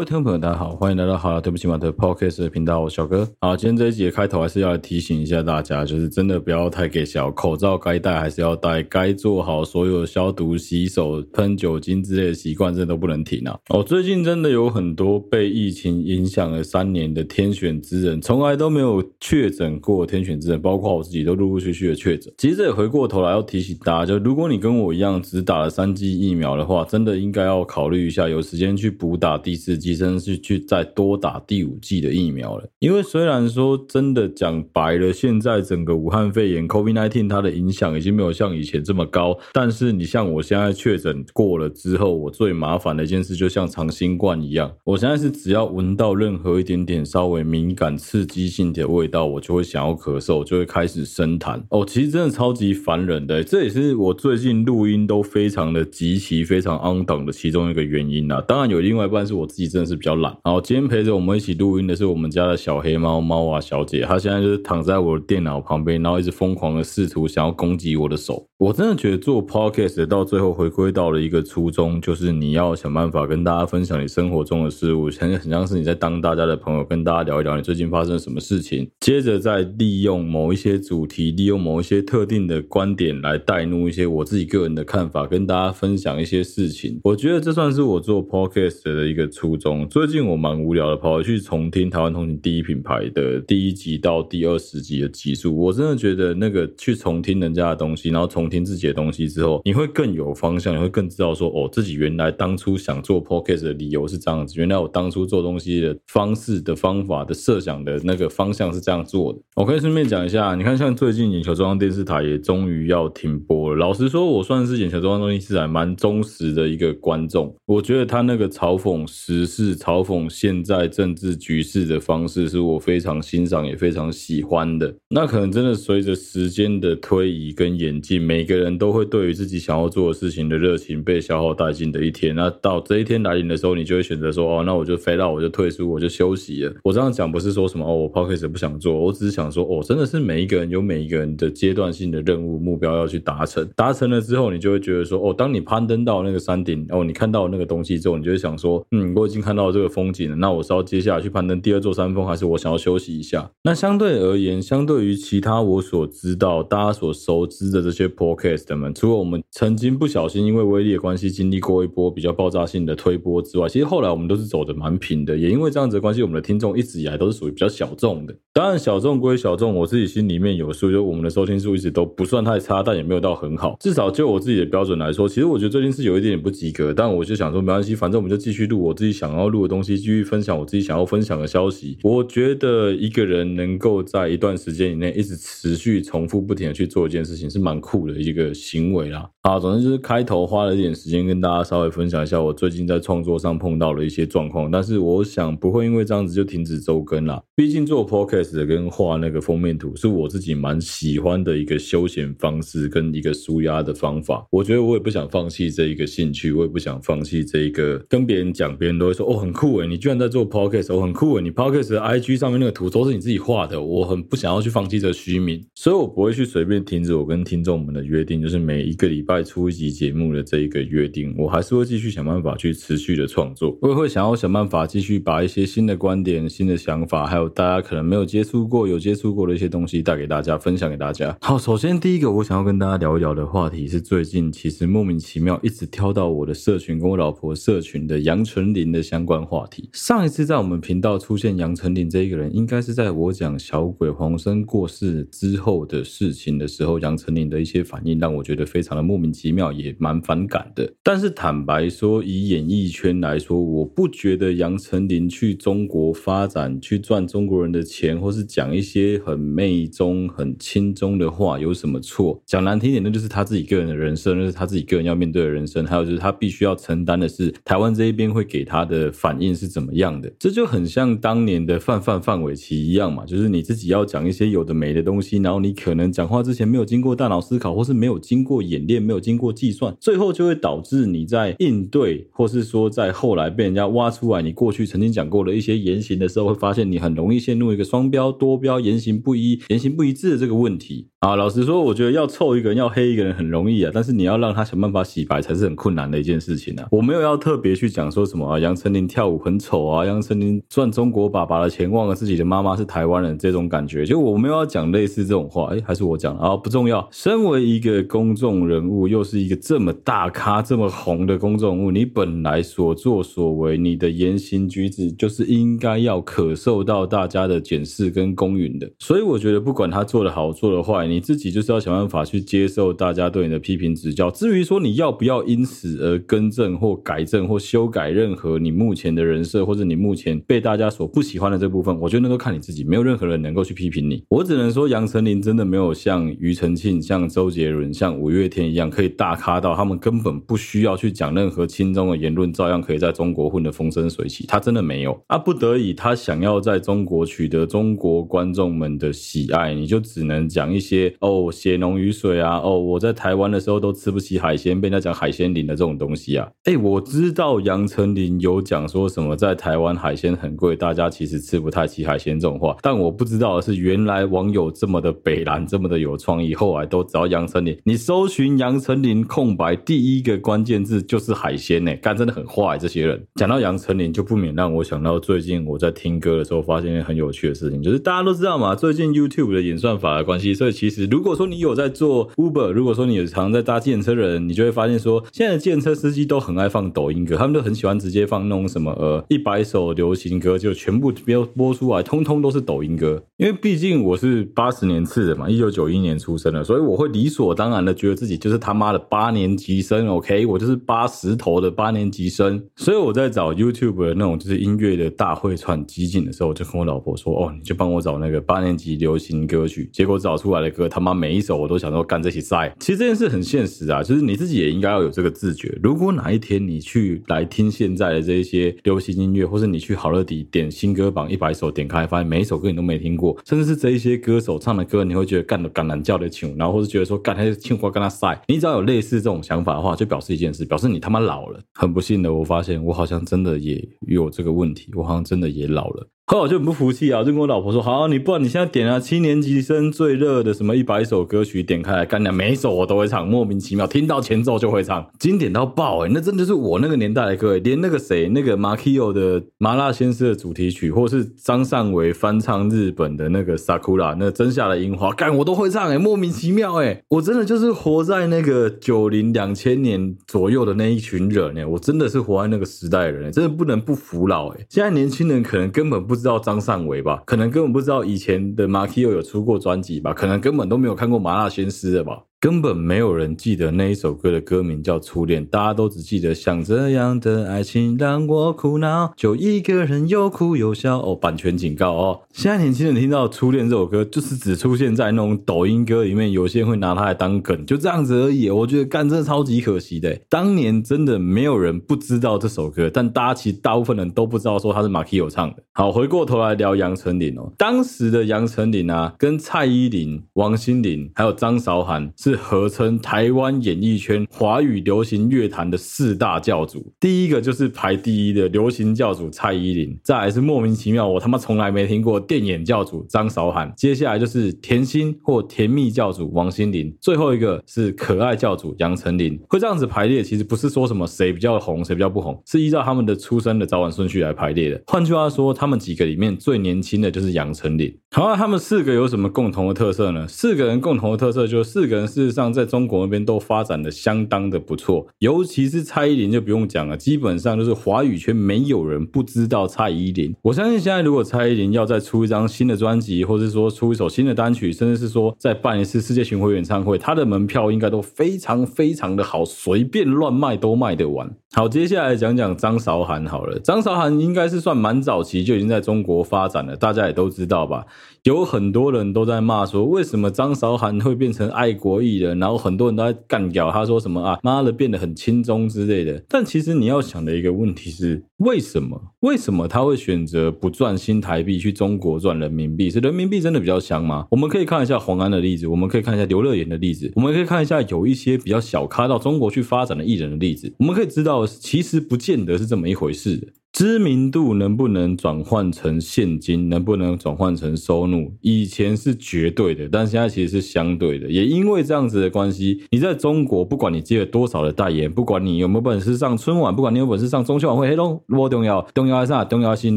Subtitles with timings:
[0.00, 3.28] 各位听众朋友，大家好，欢迎来到好了，对不起马特 Podcast 的频道，我小哥。
[3.38, 13.54] 好，今天这一集的开头还是要来提醒一下大家，就是真的不要太给小，口罩该戴还是要戴，该做好所有消毒、洗手、喷酒精之类的习惯，真的都不能停啊。
[13.68, 22.32] 哦，最近真的有很多被疫情影响了三年的天选之人，从来都没有确诊过天选之人，包括我自己都陆陆续续的确诊。
[22.38, 32.68] 其实也回过头来要提醒大家，就如果你跟我一样只打了三剂疫苗的话，真的应该要考虑一下，有时间去补打第四剂，甚至是去再多打第五剂的疫苗了。
[32.78, 51.60] 因为虽然说真的讲白了，现在整个武汉肺炎 COVID-19 它的影响已经没有像以前这么高，但是你像我现在确诊过了之后，我最麻烦的一件事就像长新冠一样，我现在是只要闻到任何一点点稍微敏感刺激性的味道，我就会想要咳嗽，就会开始生痰。
[51.70, 58.42] 哦，其实真的超级烦人的，这也是我最近录音都非常的极其非常 on 的其中一个原因啦。
[58.46, 60.32] 当然有另外一半是我自己真的是比较懒。
[60.44, 68.46] 然后今天陪着我们一起录音的是我们家的小黑猫猫啊小姐，她现在就是躺在我的电脑旁边，然后一直疯狂的试图想要攻击我的手。
[68.58, 87.00] 我真的觉得做 podcast 到最后回归到了一个初衷，就是你要想办法跟大家分享你生活中的事物，很很像是你在当大家的朋友，跟大家聊一聊你最近发生了什么事情，接着再利用某一些主题，利用某一些特定的观点来带入一些我自己个人的看法，跟大家分享一些事情。
[87.04, 89.69] 我觉得这算是我做 podcast 的一个初衷。
[89.88, 98.50] 最近我蛮无聊的，跑去重听台湾通勤第一品牌的第一集到第二十集的集数，我真的觉得那个去重听人家的东西，然后重。
[98.50, 109.38] 听自己的东西之后，你会更有方向，你会更知道说，哦，自己原来当初想做 podcast 的理由是这样子，原来我当初做东西的方式的方法的设想的那个方向是这样做的。
[109.54, 113.76] 我可以顺便讲一下，你看，像最近眼球中央电视台也终于要停播了。
[113.76, 117.54] 老实说，我算是眼球中央电视台蛮忠实的一个观众。
[117.66, 124.94] 我觉得他那个嘲讽时事、是嘲讽现在政治局势的方式，是我非常欣赏也非常喜欢的。
[125.10, 132.34] 那可能真的随着时间的推移跟演进，每个人都会对于自己想要做的事情的热情被消耗殆尽的一天。
[132.34, 143.68] 那到这一天来临的时候，你就会选择说：“哦，那我就飞到，我就退出，我就休息了。”我这样讲不是说什么哦，我 Podcast 不想做，我只是想说，哦，真的是每一个人有每一个人的阶段性的任务目标要去达成。
[143.76, 150.36] 达成了之后，你就会觉得说：“哦，当你攀登到那个山顶，哦，你看到那个东西之后，你就会想说：嗯，我已经看看到这个风景了。
[150.36, 158.94] 那我是要接下来去攀登第二座山峰，还是我想要休息一下？”那相对而言，相对于其他我所知道、大家所熟知的这些 Podcast 们。
[158.94, 165.36] 除了我们曾经不小心因为威力的关系经历过一波比较爆炸性的推波之外，其实后来我们都是走的蛮平的。
[165.36, 168.36] 也因为这样子的关系，我们的听众一直以来都是属于比较小众的。
[168.52, 173.76] 当然，小众归小众，我自己心里面有数，就我们的收听数一直都不算太差，但也没有到很好。
[173.80, 176.94] 至少就我自己的标准来说，其实我觉得最近是有一点点不及格。
[176.94, 181.96] 但我就想说，没关系，反正我们就继续录我自己想想要录的东西，继续分享我自己想要分享的消息。
[182.02, 189.30] 我觉得一个人能够在一段时间以内一直持续重复不停的去做一件事情，是蛮酷的一个行为啦。
[189.44, 197.40] 好，总之就是开头花了一点时间跟大家稍微分享一下我最近在创作上碰到的一些状况，但是我想不会因为这样子就停止周更啦。
[197.54, 204.44] 毕竟做 podcast 跟画那个封面图是我自己蛮喜欢的一个休闲方式跟一个舒压的方法。
[204.50, 219.40] 我觉得我也不想放弃这一个兴趣，我也不想放弃这一个跟别人讲，别人都会说哦，很酷诶，你居然在做 podcast，哦，很酷诶，你 podcast 的 IG 上面那个图都是你自己画的，我很不想要去放弃这虚名，所以我不会去随便停止我跟听众们的约定，就是每一个礼拜。
[219.50, 223.76] 出一集节目的这一个约定，我还是会继续想办法去持续的创作。
[223.80, 231.36] 我也会想要想办法继续把一些新的观点、新的想法，还有大家可能没有接触过、有接触过的一些东西带给大家，分享给大家。
[231.40, 239.88] 好，首先第一个我想要跟大家聊一聊的话题是最近其实莫名其妙一直跳到我的社群跟我老婆社群的杨丞琳的相关话题。
[239.92, 249.20] 上一次在我们频道出现杨丞琳这一个人，应该是在我讲小鬼黄生过世之后的事情的时候，杨丞琳的一些反应让我觉得非常的莫。
[249.20, 262.42] 名其妙也蛮反感的，但是坦白说，以演艺圈来说，我不觉得杨丞琳去中国发展，去赚中国人的钱，或是讲一些很媚中、很亲中的话有什么错？
[262.46, 270.32] 讲难听点，那就是他自己个人的人生，那是他自己个人要面对的人生，还有就是他必须要承担的是台湾这一边会给他的的反应是怎么样的。
[270.38, 279.00] 这就很像当年的范范范玮琪一样嘛，就是你自己要讲一些有的没的东西，然后你可能讲话之前没有经过大脑思考，或是没有经过演练。
[279.00, 291.08] 没有经过计算，最后就会导致你在应对，或是说在后来被人家挖出来，你过去曾经讲过的一些言行的时候，会发现你很容易陷入一个双标、多标、言行不一、言行不一致的这个问题。
[291.20, 296.86] 啊，老实说，我觉得要臭一个人、要黑一个人很容易啊，但是你要让他想办法洗白，才是很困难的一件事情啊。
[296.90, 304.04] 我没有要特别去讲说什么啊，杨晨您跳舞很丑啊，杨丞琳赚中国爸爸的钱，忘了自己的妈妈是台湾人，这种感觉。
[304.04, 307.06] 就我没有要讲类似这种话，哎，还是我讲啊，不重要。
[307.10, 318.90] 身为一个公众人物，又是一个这么大咖、这么红的公众人物，你本来所作所为，你的言行举止，就是应该要可受到大家的检视跟公允的。
[318.98, 324.30] 所以我觉得，不管他做的好，做的坏，你自己就是要想办法去接受大家对你的批评指教。
[324.30, 334.24] 至于说你要不要因此而更正或改正或修改任何你目前的人设，或者你目前被大家所不喜欢的这部分，我觉得那都看你自己，没有任何人能够去批评你。
[334.30, 344.46] 我只能说，杨丞琳真的没有像庾澄庆、像周杰伦、像五月天一样，可以大咖到他们根本不需要去讲任何轻中的言论，照样可以在中国混得风生水起。
[344.48, 356.48] 他真的没有啊，不得已他想要在中国取得中国观众们的喜爱，你就只能讲一些哦，血浓于水啊，哦，我在台湾的时候都吃不起海鲜，被人家讲海鲜林的这种东西啊。
[356.64, 367.76] 哎，我知道杨丞琳有讲说什么在台湾海鲜很贵，大家其实吃不太起海鲜这种话，但我不知道的是原来网友这么的北蓝，这么的有创意，后来都找杨丞琳。
[367.82, 372.78] 你搜寻杨丞琳空白，第一个关键字就是海鲜呢，干真的很坏。
[372.78, 393.22] 这些人讲到杨丞琳，就不免让我想到最近我在听歌的时候，发现一件很有趣的事情，就是大家都知道嘛，最近 YouTube 的演算法的关系，所以其实如果说你有在做 Uber，如果说你有常在搭计程车的人，你就会发现说，现在的计程车司机都很爱放抖音歌，他们都很喜欢直接放那种什么呃一百首流行歌，就全部播播出来，通通都是抖音歌。
[393.36, 402.62] 因为毕竟我是八十年次的嘛，一九九一年出生的，所以我会理所当然的觉得自己就是他妈的八年级生，OK，我就是八十头的八年级生。
[402.76, 412.74] 所以我在找 YouTube 的那种就是音乐的大会串集锦的时候，我就跟我老婆说：“哦，你就帮我找那个八年级流行歌曲。”结果找出来的歌他妈每一首我都想说干这些赛。
[412.78, 415.78] 其实这件事很现实啊，就是你自己也应该要有这个自觉。
[415.82, 428.40] 如果哪一天你去来听现在的这一些流行音乐，或是你去好乐迪点新歌榜一百首，点开发现每一首歌你都没听过，甚至是这一些歌手唱的歌，你会觉得干的橄榄叫的穷，然后或是觉得说干他青花跟他赛。
[428.48, 431.60] 你只要有类似这种想法的话，就表示一件事，表示你他妈老了。
[431.74, 436.06] 很不幸的，我发现我好像真的也有这个问题，我好像真的也老了。
[436.30, 472.22] 后来我就很不服气啊，就跟我老婆说：“好，你不然你现在点啊七年级生最热的什么一百首歌曲，点开来干掉，每一首我都会唱，莫名其妙听到前奏就会唱，经典到爆哎、那真的是我那个年代的歌，连那个谁那个 Makio 的麻辣鲜师的主题曲，或是张善伟翻唱日本的那个 Sakura 那真夏的樱花，干我都会唱哎、莫名其妙哎、我真的就是活在那个九零两千年左右的那一群人哎、我真的是活在那个时代的人、真的不能不服老哎、现在年轻人可能根本不知道张善伟吧，可能根本不知道以前的马 Q 有出过专辑吧，可能根本都没有看过麻辣鲜师的吧。
[472.40, 480.98] 根本没有人记得那一首歌的歌名叫《初恋》，大家都只记得像这样的爱情让我苦恼，就一个人又哭又笑。
[481.00, 482.20] 哦，版权警告哦！
[482.32, 488.48] 现在年轻人听到《初恋》这首歌，就是只出现在那种抖音歌里面，有些人会拿它来当梗，就这样子而已。
[488.48, 490.18] 我觉得干真的超级可惜的。
[490.30, 495.62] 当年真的没有人不知道这首歌，但大家其实大部分人都不知道说他是马 Kio 唱的。
[495.74, 502.29] 好，回过头来聊杨丞琳哦，当时的杨丞琳啊，跟蔡依林、王心凌还有张韶涵是。
[502.30, 519.36] 是合称台湾演艺圈华语流行乐坛的四大教主，第一个就是排第一的流行教主蔡依林，再来是莫名其妙我他妈从来没听过电眼教主张韶涵，接下来就是甜心或甜蜜教主王心凌，最后一个是可爱教主杨丞琳。
[519.48, 524.80] 会这样子排列，其实不是说什么谁比较红谁比较不红，是依照他们的出生的早晚顺序来排列的。
[524.86, 527.92] 换句话说，他们几个里面最年轻的就是杨丞琳。
[528.12, 530.28] 好，那他们四个有什么共同的特色呢？
[530.28, 532.19] 四个人共同的特色就是四个人是。
[532.20, 540.34] 事实上，在中国那边都发展的相当的不错，尤其是蔡依林就不用讲了，基本上就是华语圈没有人不知道蔡依林。
[540.42, 551.34] 我相信现在如果蔡依林要再出一张新的专辑，或者是说出一首新的单曲，甚至是说再办一次世界巡回演唱会，她的门票应该都非常非常的好，随便乱卖都卖得完。
[551.52, 557.84] 好，接下来讲讲张韶涵好了，张韶涵应该是算蛮早期就已经在中国发展了，大家也都知道吧？
[558.22, 562.38] 有很多人都在骂说，为什么张韶涵会变成爱国艺人？
[562.38, 566.22] 然后很多人都在干掉他，说什么啊，妈的变得很轻中之类的。
[566.28, 569.00] 但其实你要想的一个问题是，为什么？
[569.20, 572.88] 为什么他会选择不赚新台币去中国赚人民币？
[572.90, 574.26] 是人民币真的比较香吗？
[574.30, 583.54] 我们可以看一下黄安的例子，我们可以看一下刘乐言的例子，我们可以看一下有一些比较小咖到中国去发展的艺人的例子，我们可以知道，其实不见得是这么一回事。
[583.72, 588.32] 知名度能不能转换成现金，能不能转换成收入？
[588.40, 591.30] 以前是绝对的，但现在其实是相对的。
[591.30, 599.30] 也因为这样子的关系，你在中国，不管你接了多少的代言，不管你有没有本事上春晚，不管你有本事上中秋晚会，嘿喽，多重要，重要还是？
[599.48, 599.96] 重要性，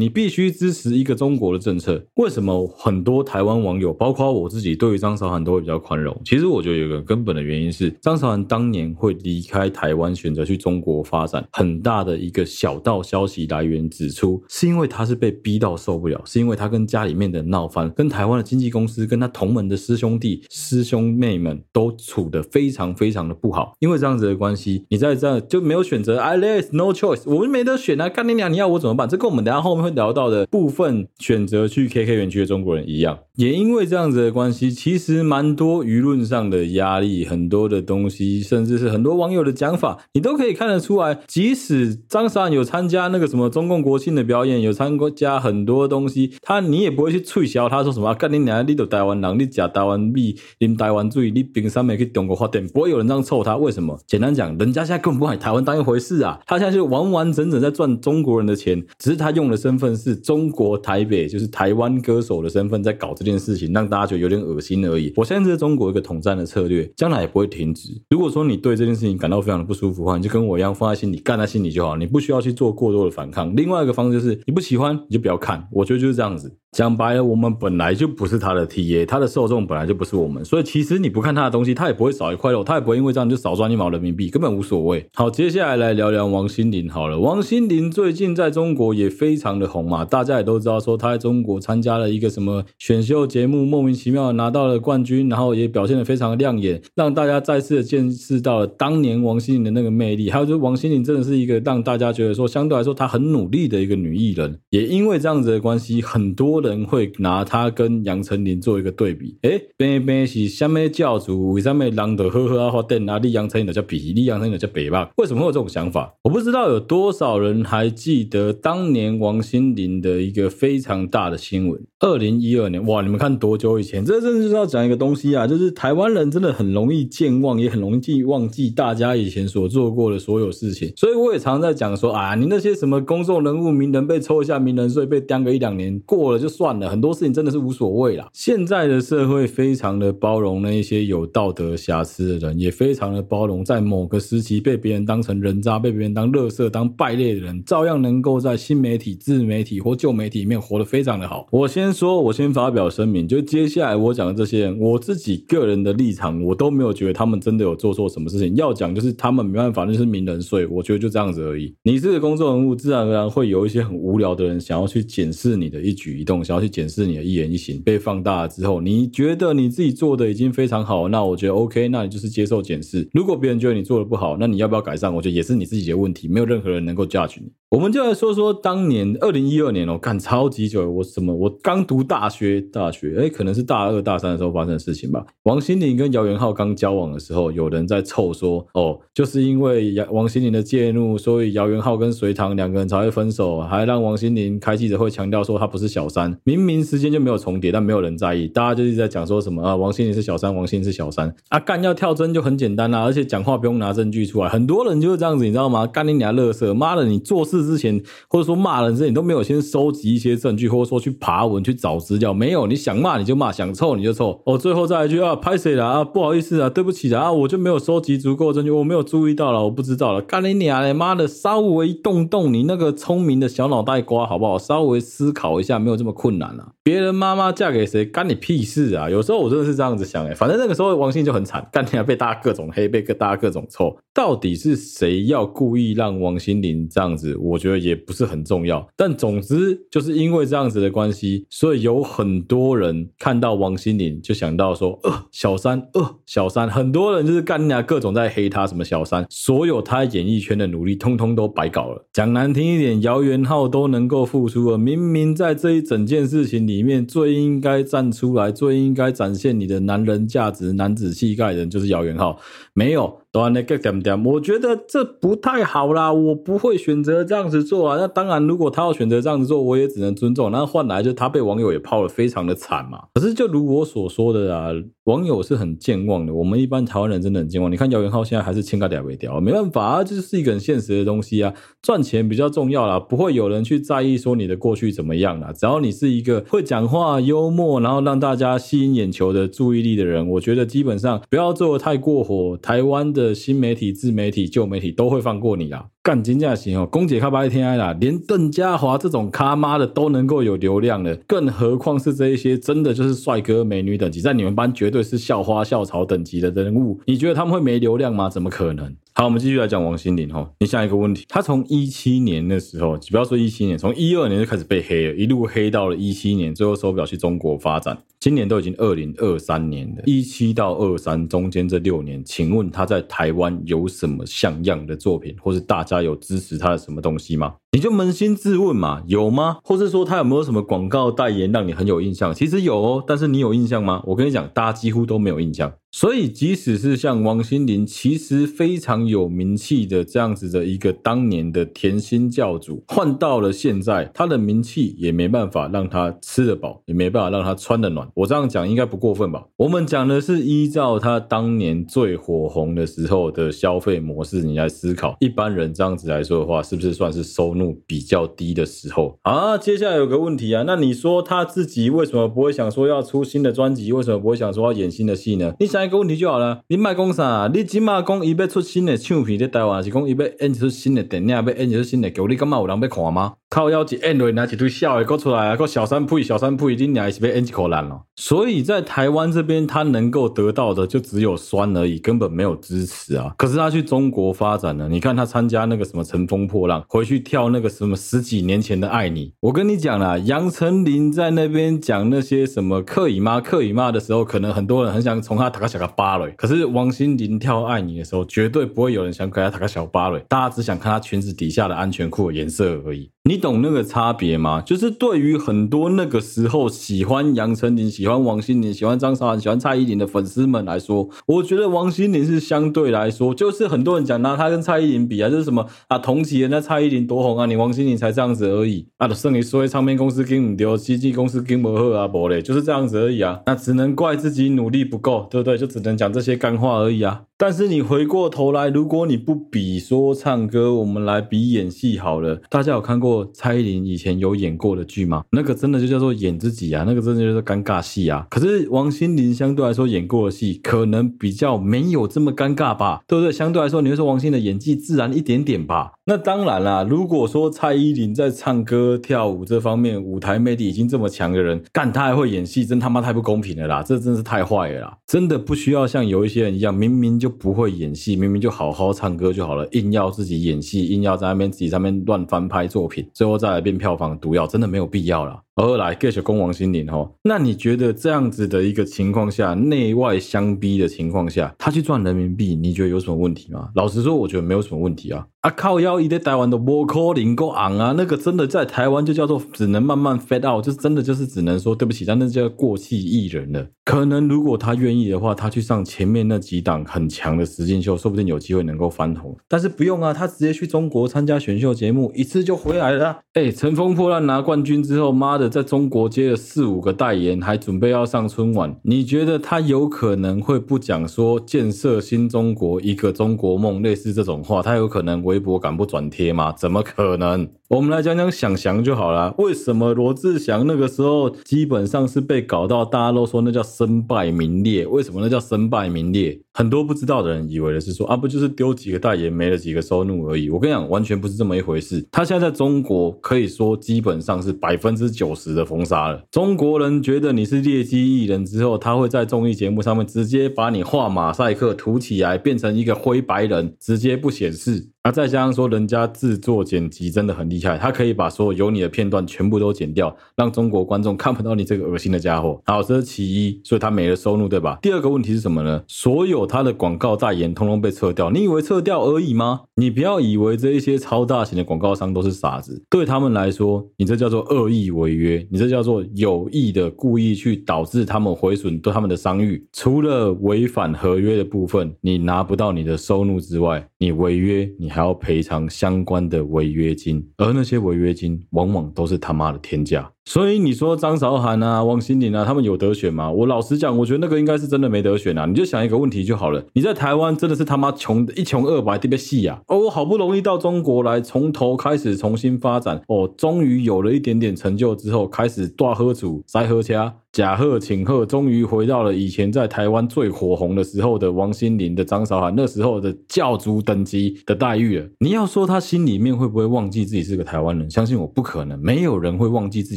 [0.00, 2.02] 你必须支持一个中国的政策。
[2.14, 6.18] 为什么很多台湾网友，包括我自己，对于张韶涵都会比较宽容？
[6.24, 23.74] 其实我觉得有个根本的原因是，张韶涵当年会离开台湾，选择去中国发展，很大的一个小道消息来源指出，是因为他是被逼到受不了，是因为他跟家里面的闹翻，跟台湾的经纪公司，跟他同门的师兄弟、师兄妹们都处得非常非常的不好。
[23.80, 28.08] 因为这样子的关系，你在这就没有选择，I left no choice，我们没得选啊！
[28.08, 29.08] 干你娘，你要我怎么办？
[29.08, 33.18] 这跟我们等下后面会聊到的部分选择去 KK 园区的中国人一样。
[33.36, 41.18] 也因为这样子的关系，其实蛮多舆论上的压力，很多的东西，甚至是很多网友的讲法，你都可以看得出来。
[41.26, 52.66] 即使张韶涵有参加那个什么中共国庆的表演，有参加很多东西，他你也不会去促销他说什么，干你娘，你都台湾人，你假台湾米，你台湾水，你凭什么去中国发展？
[52.74, 53.96] 不会有人这样臭他，为什么？
[54.08, 65.12] 简单讲，人家现在根本不把台湾当一回事啊，他现在就完完整整在赚中国人的钱，只是他用的身份是中国台北，就是台湾歌手的身份在搞这件事情，让大家觉得有点恶心而已。
[65.14, 67.90] 我现在是中国一个统战的策略，将来也不会停止。
[68.10, 73.43] 如果说你对这件事情感到非常的不舒服的话，你就跟我一样放在心里，干在心里就好，你不需要去做过多的反抗。
[73.54, 76.56] 另外一个方式就是，你不喜欢你就不要看，我觉得就是这样子。
[76.74, 85.06] 讲白了，我们本来就不是他的 TA，他的受众本来就不是我们，所以其实你不看他的东西，他也不会少一块肉，他也不会因为这样就少赚一毛人民币，根本无所谓。
[85.14, 87.20] 好，接下来来聊聊王心凌好了。
[87.20, 100.28] 王心凌最近在中国也非常的红嘛，大家也都知道说他在中国参加了一个什么选秀节目，莫名其妙拿到了冠军，然后也表现得非常的亮眼，让大家再次的见识到了当年王心凌的那个魅力。
[100.28, 107.44] 还有就是王心凌真的是一个让大家觉得说相对来说她很努力的一个女艺人，也因为这样子的关系，很多人会拿。
[107.44, 111.52] 他跟杨丞琳做一个对比，诶，边边是什么教主？
[111.52, 113.20] 为什么人都呵呵啊发电啊？
[113.22, 115.10] 你杨丞琳的叫比，你杨丞琳的叫北吧？
[115.18, 116.14] 为什么会有这种想法？
[116.22, 121.80] 我不知道有多少人还记得当年王心凌的一个非常大的新闻。
[122.00, 124.04] 二零一二年，哇，你们看多久以前？
[124.04, 130.92] 这真的是要讲一个东西啊，就是台湾人真的很容易健忘，也很容易忘记大家以前所做过的所有事情。
[130.96, 137.34] 所以我也常在讲说啊，你那些什么公众人物、名人被抽一下名人税，被钉个一两年，过了就算了，很多事情。
[137.34, 138.28] 真的是无所谓啦。
[138.32, 151.48] 现在的社会非常的包容那一些有道德瑕疵的人，也非常的包容在某个时期被别人当成人渣、被别人当垃圾、当败类的人，照样能够在新媒体、自媒体或旧媒体里面活得非常的好。
[151.50, 158.54] 我先说，我先发表声明，就接下来我讲的这些人，我自己个人的立场，我都没有觉得他们真的有做错什么事情。
[158.54, 161.74] 要讲就是他们没办法，那就是名人税，我觉得就这样子而已。
[161.82, 167.24] 你是个公众人物，自然而然会有一些很无聊的人想要去检视你的一举一动，想要去检视你的。
[167.24, 173.08] 一言一行被放大了之后，你觉得你自己做的已经非常好，那我觉得 OK，那你就是接受检视。
[173.12, 175.14] 如果别人觉得你做的不好，那你要不要改善？
[175.14, 177.50] 我觉得也是你自己的问题，没有任何人能够 judge 你。
[177.74, 181.34] 我们就来说说当年二零一二年哦，干超级久，我什么？
[181.34, 185.26] 我刚读大学，大学哎，可能是大二大三的时候发生的事情吧。
[185.42, 205.88] 王心凌跟姚元浩刚交往的时候，有人在臭说哦，就是因为姚王心凌的介入，所以姚元浩跟隋棠两个人才会分手，还让王心凌开记者会强调说他不是小三，明明时间就没有重叠，但没有人在意，大家就一直在讲说什么啊，王心凌是小三，王心凌是小三啊，干要跳针就很简单啦、啊，而且讲话不用拿证据出来，很多人就是这样子，你知道吗？
[205.88, 207.63] 干你俩乐色，妈的，你做事。
[207.64, 214.40] 之前或者说骂人之前，你都没有先收集一些证据，或者说去爬文去找资料，没有，你想骂你就骂，想臭你就臭。
[214.46, 216.04] 哦，最后再来一句啊，拍谁了啊？
[216.04, 220.20] 不好意思啊，对不起啊，我就没有收集足够证据，我没有注意到了，我不知道了。
[220.20, 224.58] 干你娘嘞，妈的，稍微动动你那个聪明的小脑袋瓜好不好？
[224.58, 226.72] 稍微思考一下，没有这么困难啊。
[226.82, 229.08] 别人妈妈嫁给谁，干你屁事啊？
[229.08, 233.96] 有时候我真的是这样子想哎，反正那个时候王心就很惨，干你娘被大家各种黑，被各大家各种臭。
[234.12, 237.36] 到底是谁要故意让王心凌这样子？
[237.40, 238.86] 我我觉得也不是很重要。
[238.96, 246.68] 但总之就是因为这样子的关系，所以有很多人看到王心凌就想到说，呃，小三，呃，小三。
[246.68, 252.04] 很多人就是干人家各种在黑他什么小三，所有他演艺圈的努力通通都白搞了。
[252.12, 262.38] 讲难听一点，姚元浩都能够复出了，明明在这一整件事情里面最应该站出来、最应该展现你的男人价值、男子气概的人就是姚元浩，
[262.72, 263.23] 没有。
[263.34, 267.96] 当然那个点点，我觉得这不太好啦，我不会选择这样子做啊。
[267.98, 270.52] 那当然，如果他要选择这样子做，我也只能尊重。
[270.52, 273.06] 那换来就他被网友也泡的非常的惨嘛。
[273.12, 274.68] 可是就如我所说的啊，
[275.04, 276.32] 网友是很健忘的。
[276.32, 277.70] 我们一般台湾人真的很健忘。
[277.70, 281.52] 你看姚元浩现在还是欠个两尾条，没办法啊，这就是一个很现实的东西啊。
[281.82, 285.52] 赚钱比较重要啦，不会有人去在意说你的过去怎么样啦。
[285.52, 292.56] 只要你是一个会讲话、幽默，然后让大家吸引眼球的注意力的人，我觉得基本上不要做得太过火。
[292.56, 295.88] 台湾的新媒体、自媒体、旧媒体都会放过你啦。
[296.04, 308.28] 干金价行哦，公姐卡巴一天啦，连邓家华这种咖妈的都能够有流量的，更何况是这一些真的就是帅哥美女等级，在你们班绝对是校花校草等级的人物，你觉得他们会没流量吗？
[308.28, 308.94] 怎么可能？
[309.14, 310.50] 好，我们继续来讲王心凌哈。
[310.60, 327.56] 你想一个问题，他从一七年的时候，不要说一七年，从一二年就开始被黑了，一路黑到了一七年，最后手表去中国发展，今年都已经二零二三年了，一七到二三中间这六年，请问他在台湾有什么像样的作品，或是大家有支持他的什么东西吗？
[327.72, 329.58] 你就扪心自问嘛，有吗？
[329.62, 332.32] 或是说他有没有什么广告代言让你很有印象？
[332.32, 334.02] 其实有哦，但是你有印象吗？
[334.06, 335.70] 我跟你讲，大家几乎都没有印象。
[335.90, 348.08] 所以，即使是像王心凌，其实非常有名气的这样子的一个当年的甜心教主，换到了现在，他的名气也没办法让他吃得饱，也没办法让他穿得暖。
[348.14, 349.44] 我这样讲应该不过分吧？
[349.58, 359.56] 我们讲的是依照他当年最火红的时候的消费模式，你来思考，一般人这样子来说的话，是不是算是收入比较低的时候啊？
[359.56, 363.92] 接下来有个问题啊，那你说他自己为什么不会想说要出新的专辑？
[363.92, 365.54] 为什么不会想说要演新的戏呢？
[365.60, 365.84] 你想。
[365.84, 367.50] 一个问题就好了，你卖讲啥？
[367.52, 373.34] 你起码讲伊要出新的唱片在台湾，是讲伊要演出新的电影，要演出新的剧，你感觉有人要看吗？
[373.50, 378.03] 靠腰子演落拿一堆笑的，搁出来啊，搁小三配小三配，你俩是要演一口烂了。
[378.16, 383.34] 所以在台湾这边，他能够得到的就只有酸而已，根本没有支持啊。
[383.36, 389.26] 可是他去中国发展了，你看他参加那个什么《乘风破浪》，回去跳那个什么十几年前的《爱你》。
[389.40, 396.32] 我跟你讲啦，杨丞琳在那边讲那些什么克以妈”、“克以妈的时候，可能很多人很想从他打个小个巴雷。
[396.36, 403.10] 可是王心凌跳《爱你》的时候，绝对不会有人想给他打个小巴雷，大家只想看他裙子底下的安全裤的颜色而已。
[403.26, 404.60] 你懂那个差别吗？
[404.60, 425.56] 就是对于很多那个时候喜欢杨丞琳、喜欢王心凌、喜欢张韶涵、喜欢蔡依林的粉丝们来说，我觉得王心凌是相对来说，就是很多人讲拿她跟蔡依林比啊，就是什么啊同期的那蔡依林多红啊，你王心凌才这样子而已啊，剩你说唱片公司跟唔丢，经纪公司跟不好啊，不嘞，就是这样子而已啊，那只能怪自己努力不够，对不对？
[425.56, 427.22] 就只能讲这些干话而已啊。
[427.36, 432.40] 但是你回过头来，如果你不比说唱歌，我们来比演戏好了。
[432.48, 435.24] 大家有看过蔡依林以前有演过的剧吗？
[435.32, 438.24] 那个真的就叫做演自己啊，那个真的就是尴尬戏啊。
[438.30, 443.32] 可是王心凌相对来说演过的戏，可能比较没有这么尴尬吧，对不对？
[443.32, 445.94] 相对来说，你会说王心的演技自然一点点吧。
[446.06, 453.82] 那当然啦，如果说蔡依林在唱歌跳舞这方面舞台魅力已经这么强的人，干她还会演戏，真他妈太不公平了啦！
[453.82, 454.98] 这真是太坏了啦！
[455.06, 465.43] 真的不需要像有一些人一样，明明就不会演戏，明明就好好唱歌就好了，硬要自己演戏，硬要在那边自己上面乱翻拍作品，最后再来变票房毒药，真的没有必要了。
[465.56, 473.68] 而来 get 攻王心凌吼，那你觉得这样子的一个情况下，内外相逼的情况下，他去赚人民币，你觉得有什么问题吗？
[473.74, 475.26] 老实说，我觉得没有什么问题啊。
[475.42, 483.66] 啊靠腰一在台湾的无可能够昂啊，那个真的在台湾就叫做只能慢慢 fade out，就真的就是只能说对不起，但那叫过气艺人了。
[483.84, 489.36] 可能如果他愿意的话，他去上前面那几档很强的实境秀，说不定有机会能够翻红。
[489.46, 493.20] 但是不用啊，他直接去中国参加选秀节目，一次就回来了。
[493.34, 495.43] 哎，乘风破浪拿冠军之后，妈的！
[495.48, 504.62] 在中国接了四五个代言，还准备要上春晚，你觉得他有可能会不讲说建设新中国一个中国梦类似这种话？
[504.62, 506.52] 他有可能微博敢不转贴吗？
[506.52, 507.48] 怎么可能？
[507.70, 509.34] 我们来讲讲想翔就好了。
[509.38, 514.86] 为什么罗志祥那个时候基本上是被搞到大家都说那叫身败名裂？
[514.86, 516.38] 为什么那叫身败名裂？
[516.52, 520.50] 很多不知道的人以为的是说啊，不就是丢几个代言没了几个收入而已。
[520.50, 522.06] 我跟你讲，完全不是这么一回事。
[522.12, 526.22] 他现在在中国可以说基本上是百分之九十的封杀了。
[526.30, 534.90] 中国人觉得你是劣迹艺人之后，他会在综艺节目上面直接把你画马赛克涂起来，变成一个灰白人，直接不显示。
[535.02, 537.63] 啊，再加上说人家制作剪辑真的很厉害。
[537.78, 542.60] 他可以把所有有你的片段全部都剪掉，让中国观众看不到你这个恶心的家伙。
[542.66, 544.78] 好，这是其一，所以他没了收入，对吧？
[544.82, 545.82] 第二个问题是什么呢？
[545.86, 549.62] 所有他的广告代言通通被撤掉，你以为撤掉而已吗？
[549.76, 559.66] 你不要以为这一些超大型的广告商都是傻子，对他们来说，你这叫做恶意违约，你这叫做有意的故意去导致他们毁损对他们的商誉。
[559.72, 570.08] 除了违反合约的部分，你拿不到你的收入之外，你违约，你还要赔偿相关的违约金，而那些违约金往往都是他妈的天价。
[570.26, 573.30] 所以你说张韶涵啊、王心凌啊，他们有得选吗？
[573.30, 575.44] 我老实讲，我觉得那个应该是真的没得选啊。
[575.44, 579.60] 你就想一个问题就好了，你在台湾真的是他妈穷的一穷二白特别细啊！
[579.66, 595.08] 哦，我好不容易到中国来，从头开始重新发展，哦，终于有了一点点成就之后，开始大喝酒、塞喝车、假贺请贺，终于回到了以前在台湾最火红的时候的王心凌的张韶涵那时候的教主等级的待遇了。
[595.18, 597.90] 你要说他心里面会不会忘记自己是个台湾人？
[597.90, 599.96] 相信我，不可能，没有人会忘记自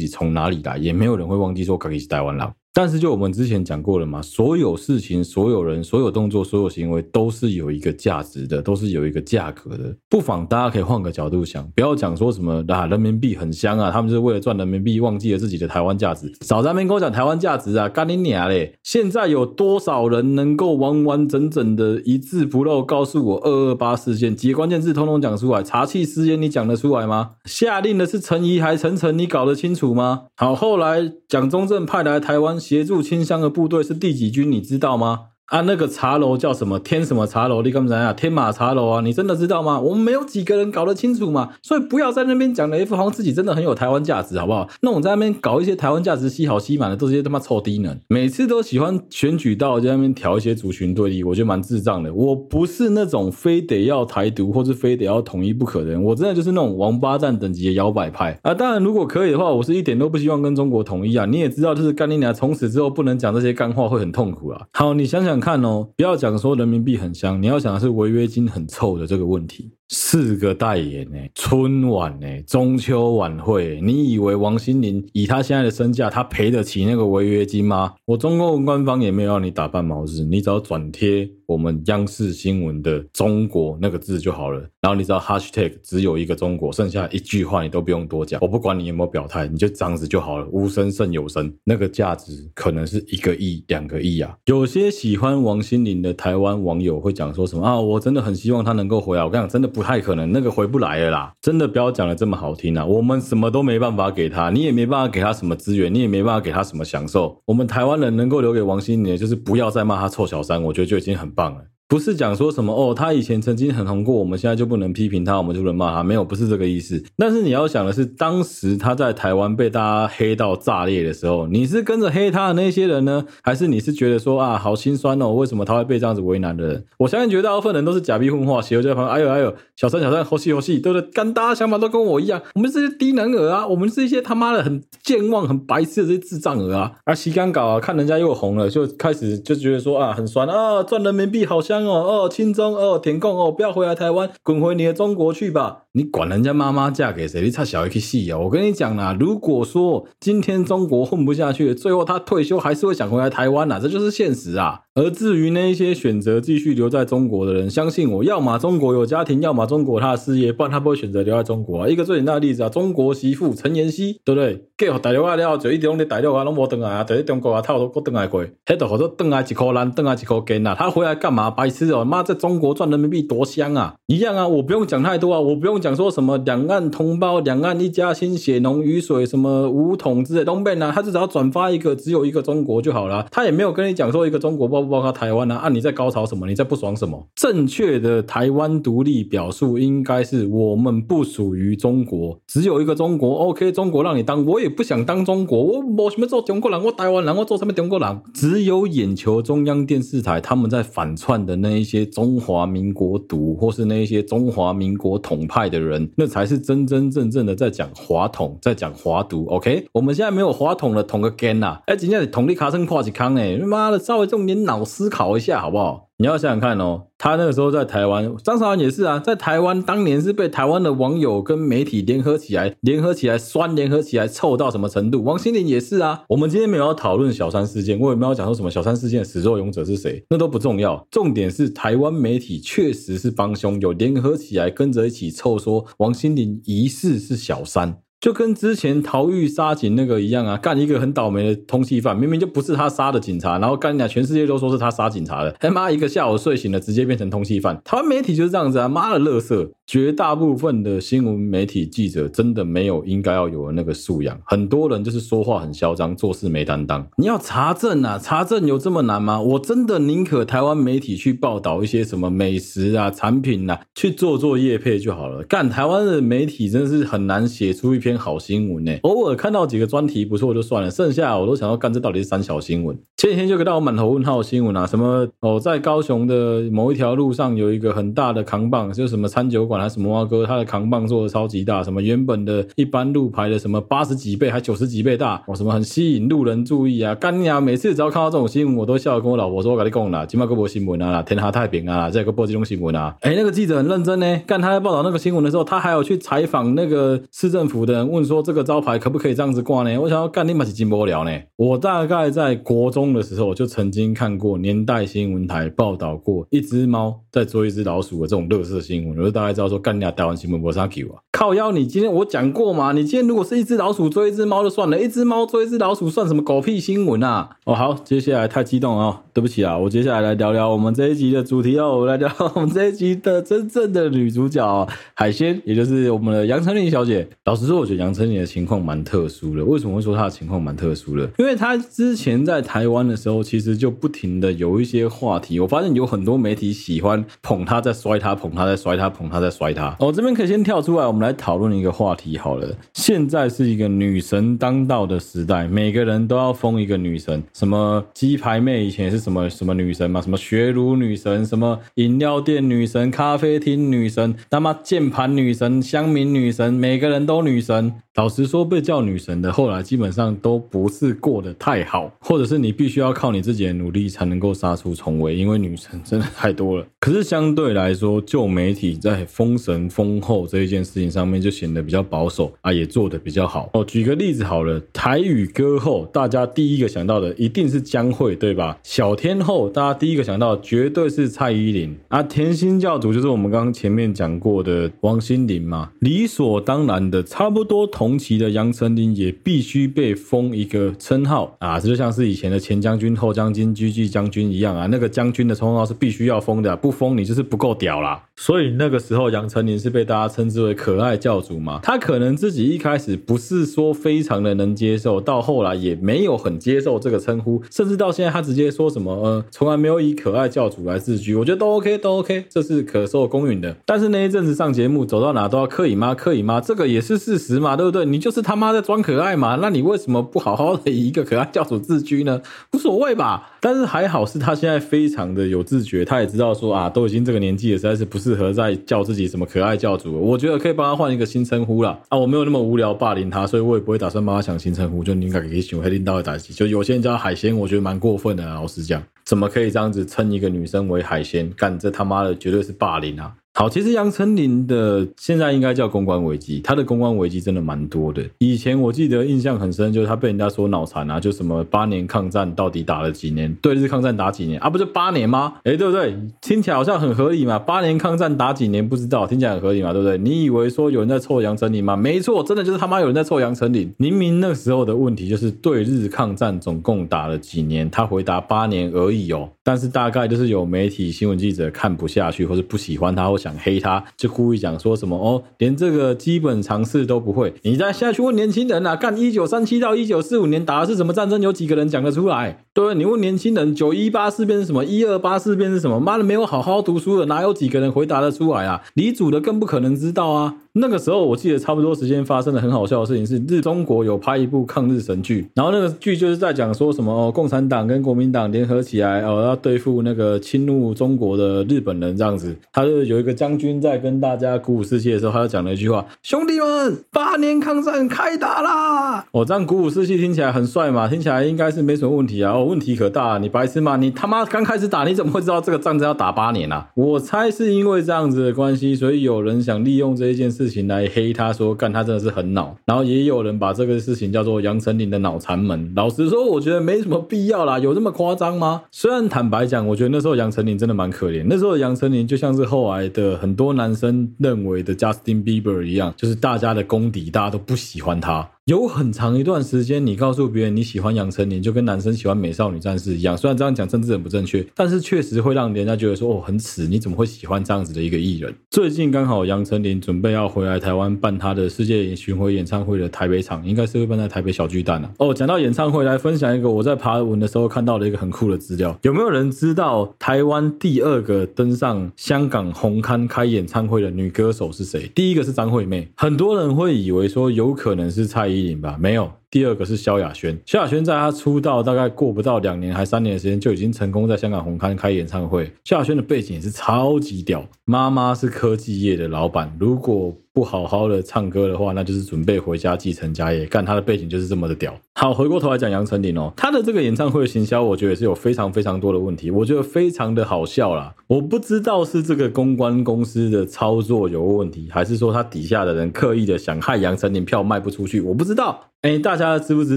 [0.00, 0.08] 己。
[0.08, 2.52] 从哪里来，也没有人会忘记说可以是台湾佬。
[2.80, 9.92] 但是就我们之前讲过了嘛，所有事情、所有人、所有动作、所有行为都是有一个价值的，都是有一个价格的。
[10.08, 16.32] 不妨大家可以换个角度想，不要讲说什么啊，人民币很香啊，他们就是为了赚人民币，忘记了自己的台湾价值。
[16.42, 18.78] 少在那边跟我讲台湾价值啊，干你娘嘞！
[18.84, 25.64] 现在有多少人能够完完整整的一字不漏告诉我二二八事件几个关键字通通讲出来？
[25.64, 27.32] 查缉私烟你讲得出来吗？
[27.44, 30.26] 下令的是陈仪还陈诚，你搞得清楚吗？
[30.36, 32.56] 好，后来蒋中正派来台湾。
[32.68, 34.52] 协助清乡的部队是第几军？
[34.52, 35.28] 你知道吗？
[35.48, 36.78] 啊，那个茶楼叫什么？
[36.78, 37.62] 天什么茶楼？
[37.62, 38.12] 你干嘛讲呀？
[38.12, 39.00] 天马茶楼啊？
[39.00, 39.80] 你真的知道吗？
[39.80, 44.68] 我们没有几个人搞得清楚嘛，所以不要在那边讲的一副好像自己真的很有台湾价值，好不好？
[44.82, 52.12] 那我在那边搞一些台湾价值吸好吸满的，都是些他妈臭低能，每次都喜欢选举到在那边挑一些族群对立，我觉得蛮智障的。
[52.12, 58.52] 我不是那种非得要台独或是非得要统一不可的人，我真的就是那种王八蛋等级的摇摆派啊。
[58.52, 61.24] 当然，如果可以的话，我是一点都不希望跟中国统一啊。
[61.24, 64.66] 你也知道，就是干你娘，从此之后不能讲这些干话，会很痛苦啊。
[64.74, 65.37] 好，你想想。
[65.40, 69.72] 看哦，不要讲说人民币很香，你要讲的是违约金很臭的这个问题。
[69.88, 77.94] 四个代言呢，春晚呢，中秋晚会，你以为王心凌以她现在的身价，她赔得起那个违约金吗？
[78.04, 84.60] 我中共官方也没有让你打半毛事，你只要转贴我们央视新闻的“中国”那个字就好了。
[84.82, 91.50] 然后你知道 hashtag 只有一个中国，剩下一句话你都不用多讲，我不管你有没有表态，你就这样子就好了，无声胜有声。
[91.64, 94.36] 那个价值可能是一个亿、两个亿啊。
[94.44, 97.80] 有些喜欢王心凌的台湾网友会讲说什么啊？
[97.80, 99.24] 我真的很希望她能够回来。
[99.24, 99.77] 我跟你讲，真的。
[99.78, 101.32] 不太可能，那个回不来了啦！
[101.40, 102.84] 真的不要讲的这么好听啊！
[102.84, 107.40] 我们什么都没办法给他，你也没办法给他什么资源，你也没办法给他什么享受。
[107.46, 111.60] 我们台湾人能够留给王心凌，就是不要再骂他臭小三，我觉得就已经很棒了。
[111.88, 117.02] 不是讲说什么哦，他以前曾经很红过，我们现在就不能批评他，我们就能骂他，没有，不是这个意思。
[117.16, 126.84] 但是你要想的是，当时他在台湾被大家黑到炸裂的时候，你是跟着黑他的那些人呢，还是你是觉得说啊，好心酸哦，为什么他会被这样子为难的人？
[126.98, 131.10] 我相信绝大部分人都是假币混话，写在旁边，哎呦哎呦，小三小三，猴戏猴戏，对不对？
[131.12, 141.77] 跟大家想法都跟我一样，我们是些低能儿啊，我们是一些他妈的很健忘、很白痴的这些智障儿啊，而洗干搞啊，看人家又红了，就开始就觉得说啊，很酸啊，赚人民币好香。
[141.84, 145.84] 哦哦，亲中哦，田共哦，不要回来台湾，滚回你的中国去吧！
[145.98, 147.40] 你管人家妈妈嫁给谁？
[147.42, 148.38] 你差小一个戏啊！
[148.38, 154.82] 我跟你讲啦，如果说今天中国混不下去，最后他退休还是会想回来台湾呐，这就是现实啊。
[154.94, 161.88] 而至于那一些选择继续留在中国的人，相信我，要么中国有家庭，要么中国他的事业，不然他不会选择留在中国啊。
[161.88, 164.64] 一个最简单的例子啊，中国媳妇陈妍希，对不对？
[164.76, 170.76] 给大陆啊了，就一直拢在大陆啊，拢无回来啊，在中国啊，他都过回来过，还都好多回来一口烂，回来一口根啊。
[170.78, 171.50] 他回来干嘛？
[171.50, 172.04] 白痴哦！
[172.04, 173.94] 妈，在中国赚人民币多香啊！
[174.06, 183.26] 一样啊，我不用讲太多啊，我不用讲讲说什么两岸同胞、两岸一家亲、血浓于水、什么武统之类东边啊，他就只要转发一个只有一个中国就好了。
[183.30, 185.70] 他也没有跟你讲说一个中国包不包括台湾啊。
[185.70, 186.46] 你在高潮什么？
[186.46, 187.26] 你在不爽什么？
[187.34, 193.36] 正确的台湾独立表述应该是我们不属于中国，只有一个中国。
[193.46, 195.58] OK，中国让你当，我也不想当中国。
[195.58, 196.84] 我我什么做中国人？
[196.84, 198.20] 我台湾人，我做什么中国人？
[198.34, 209.46] 只有眼球中央电视台他们在反串的那一些中华民国独，或是那一些中华民国统派的人，那才是真真正正的在讲华统，在讲华独。
[209.46, 211.82] OK，我们现在没有华统的统个 g 啊！
[211.86, 215.58] 哎，今天统立卡森跨几康哎，妈的，稍微用点脑思考一下。
[215.60, 216.07] 好不好？
[216.20, 225.22] 你要想想看哦，他那个时候在台湾，张韶涵也是啊，在台湾当年是被台湾的网友跟媒体联合起来，联合起来酸，联合起来臭到什么程度？
[225.22, 226.24] 王心凌也是啊。
[226.28, 231.06] 我们今天没有要讨论小三事件，我也没有讲说什么小三事件的始作俑者是谁，那都不重要。
[231.08, 237.98] 重点是台湾媒体确实是帮凶，有联合起来跟着一起臭说王心凌疑似是小三。
[238.20, 247.80] 就跟之前逃狱杀警那个一样啊，干一个很倒霉的通缉犯，明明就不是他杀的警察，然后干俩全世界都说是他杀警察的，他妈一个下午睡醒了，直接变成通缉犯。
[247.84, 249.72] 台湾媒体就是这样子啊，妈的乐色。
[249.88, 257.08] 绝大部分的新闻媒体记者真的没有应该要有的那个素养，很多人就是说话很嚣张，做事没担当。
[257.16, 259.40] 你要查证啊，查证有这么难吗？
[259.40, 265.42] 我真的宁可台湾媒体去报道一些什么美食啊、产品啊，去做做业配就好了。
[265.44, 268.94] 干台湾的媒体真的是很难写出一篇好新闻呢。
[269.04, 272.94] 偶尔看到几个专题不错就算了，剩下我都想要干这到底是三小新闻。
[273.16, 279.77] 前几天就给到我满头问号新闻啊，什么哦，在高雄的某一条路上有一个很大的扛棒，就是什么餐酒馆。
[279.78, 287.14] 还什么啊哥，他的扛棒做的超级大，什么原本的一般路牌的什么八十几倍还九十几倍大，哇，什么很吸引路人注意啊！
[287.14, 287.60] 干你啊！
[287.60, 299.98] 每次只要看到这种新闻，我都笑跟我老婆说：“我跟你讲啦，今麦个播新闻啊，天下太平啊，这个播这种新闻啊。”哎，那个记者很认真呢，干他在报道那个新闻的时候，他还有去采访那个市政府的人，问说这个招牌可不可以这样子挂呢？
[300.00, 301.30] 我想要干你妈是真无聊呢。
[301.56, 309.67] 我大概在国中的时候就曾经看过年代新闻台报道过一只猫在捉一只老鼠的这种垃圾新闻，我就大概知道。
[309.68, 310.10] 说干你啊！
[310.10, 311.27] 台湾新闻没啥 Q 啊！
[311.38, 312.90] 靠腰，你今天我讲过吗？
[312.90, 317.50] 你今天如果是一只老鼠追一只猫就算了，一只猫追一只老鼠算什么狗屁新闻啊？
[317.64, 327.28] 哦，好，接下来太激动了哦，对不起啊，我接下来来聊聊我们这一集的主题哦，我来聊我们这一集的真正的女主角海鲜，也就是我们的杨丞琳小姐。
[327.44, 329.64] 老实说，我觉得杨丞琳的情况蛮特殊的。
[329.64, 331.30] 为什么会说她的情况蛮特殊的？
[331.38, 335.60] 因为她之前在台湾的时候，其实就不停的有一些话题。
[335.60, 339.72] 我发现有很多媒体喜欢捧她，在摔她，捧她，在摔她，捧她，在摔。
[339.72, 339.96] 她。
[340.00, 342.74] 哦，这边可以先跳出来，我们来来讨论一个话题好了。
[342.94, 357.92] 现在是一个女神当道的时代，每个人都要封一个女神，什么鸡排妹以前是什么什么女神吗，什么学儒女神，什么饮料店女神，咖啡厅女神，他妈键盘女神，乡民女神，每个人都女神。
[358.18, 366.84] 老实说，被叫女神的后来基本上都不是过得太好，或者是你必须要靠你自己的努力才能够杀出重围，因为女神真的太多了。
[366.98, 373.84] 可是相对来说，旧媒体在封神封后这一件事情上面就显得比较保守啊，也做得比较好哦。
[373.84, 378.76] 举个例子好了，台语歌后，大家第一个想到的一定是江蕙，对吧？
[378.82, 382.20] 小天后，大家第一个想到绝对是蔡依林啊。
[382.20, 388.07] 甜心教主就是我们刚刚前面讲过的王心凌嘛，理所当然的，差不多同。
[388.08, 398.24] 同期的杨丞琳也必须被封一个称号啊，这就像是以前的前将军、后将军、狙击将军一样啊，那个将军的称号是必须要封的，不封你就是不够屌啦。
[398.34, 413.76] 所以那个时候杨丞琳是被大家称之为可爱教主嘛，他可能自己一开始不是说非常的能接受，到后来也没有很接受这个称呼，甚至到现在他直接说什么呃，从来没有以可爱教主来自居，我觉得都 OK 都 OK，这是可受公允的。
[413.84, 416.14] 但是那一阵子上节目走到哪都要可以吗？
[416.14, 416.58] 可以吗？
[416.58, 417.97] 这个也是事实嘛，对不对？
[418.04, 419.58] 你就是他妈在装可爱嘛？
[419.60, 422.40] 那你为什么不好好的以一个可爱教主自居呢？
[422.72, 423.52] 无所谓吧。
[423.60, 430.18] 但是还好是他现在非常的有自觉，他也知道说啊，都已经这个年纪了，实在是不适合再叫自己什么可爱教主。
[430.18, 431.98] 我觉得可以帮他换一个新称呼啦。
[432.08, 435.02] 啊，我没有那么无聊霸凌他，所以我也不会打算帮他想新称呼。
[435.02, 436.52] 就你应该给选黑领导的打击。
[436.52, 438.54] 就有些人叫海鲜，我觉得蛮过分的啊。
[438.54, 441.52] 老实讲，怎么可以这样子称一个女生为海鲜？
[441.56, 443.32] 干这他妈的绝对是霸凌啊！
[443.58, 448.22] 好，其实杨丞琳的现在应该叫公关危机，她的公关危机真的蛮多的。
[448.38, 453.52] 以前我记得印象很深，就是她被人家说脑残啊，就什么八年抗战到底打了几年？
[453.60, 454.70] 对日抗战打几年啊？
[454.70, 455.54] 不就八年吗？
[455.64, 456.16] 哎，对不对？
[456.40, 457.58] 听起来好像很合理嘛。
[457.58, 460.16] 八年抗战打几年不知道，听起来很合理嘛，对不对？
[460.18, 461.96] 你以为说有人在臭杨丞琳吗？
[461.96, 463.92] 没错，真的就是他妈有人在臭杨丞琳。
[463.96, 469.50] 明明那时候的问题就是对日抗战总共打了几年，他回答八年而已哦。
[469.64, 477.54] 但是大概就是有媒体新闻记者看不下去，或是不喜欢他，或想想黑他，就故意讲说什么哦，连这个基本常识都不会。
[477.62, 481.40] 你再下去问年轻人啊，干一九三七到一九四五年打的是什么战争？
[481.40, 482.64] 有几个人讲得出来？
[482.74, 484.84] 对，你问年轻人，九一八事变是什么？
[484.84, 485.98] 一二八事变是什么？
[485.98, 488.82] 妈的，没有好好读书的，哪有几个人回答得出来啊？
[488.94, 490.56] 理组的更不可能知道啊。
[490.78, 502.56] 那个时候我记得差不多时间发生的很好笑的事情是，日中国有拍一部抗日神剧，然后那个剧就是在讲说什么哦，共产党跟国民党联合起来哦，要对付那个侵入中国的日本人这样子。
[502.72, 512.52] 他就有一个将军在跟大家鼓舞士气的时候，他就讲了一句话：“兄弟们，八年抗战开打啦！”我、哦、这样鼓舞士气听起来很帅嘛，听起来应该是没什么问题啊。
[512.52, 513.96] 哦，问题可大，你白痴吗？
[513.96, 516.88] 你他妈刚开始打，你怎么会知道这个战争要打八年啊？
[516.94, 522.76] 我猜是因为这样子的关系，所以有人想利用这一件事情来黑他，说干他真的是很恼。
[522.84, 525.92] 然后也有人把这个事情叫做杨丞琳的脑残门。
[525.94, 528.82] 老实说，我觉得没什么必要啦，有这么夸张吗？
[528.90, 531.44] 虽然坦白讲，我觉得那时候杨丞琳真的蛮可怜。
[531.48, 538.48] 那时候杨丞琳就像是后来的很多男生认为的 Justin Bieber 一样，就是大家的公敌，大家都不喜欢他。
[538.68, 543.34] 有很长一段时间，你告诉别人你喜欢杨丞琳，就跟男生喜欢美少女战士一样。
[543.34, 548.54] 虽然这样讲政治很不正确，但是确实会让人家觉得说哦，很耻，你怎么会喜欢这样子的一个艺人？
[548.68, 555.10] 最近刚好杨丞琳准备要回来台湾办他的世界巡回演唱会的台北场，应该是会办在台北小巨蛋啊。
[555.16, 558.94] 哦，讲到演唱会，来分享一个我在爬文的时候看到的一个很酷的资料。
[559.00, 565.10] 有没有人知道台湾第二个登上香港红磡开演唱会的女歌手是谁？
[565.14, 568.57] 第一个是张惠妹，很多人会以为说有可能是蔡依。
[568.80, 569.37] 吧，没有。
[569.50, 575.72] 第二个是萧亚轩，萧亚轩在她出道大概过不到两年还三年的时间，就已经成功在香港红磡开演唱会。
[575.84, 583.64] 萧亚轩的背景也是超级屌，妈妈是科技业的老板，如果不好好的唱歌的话，那就是准备回家继承家业。
[583.64, 584.94] 干，他的背景就是这么的屌。
[585.14, 591.14] 好，回过头来讲杨丞琳哦，他的这个演唱会的行销，我觉得也是有非常非常多的问题，我觉得非常的好笑啦。
[591.26, 598.84] 我不知道是这个公关公司的操作有问题，还是说他底下的人刻意的想害杨丞琳票卖不出去，我不知道。
[599.02, 599.96] 哎，大家知不知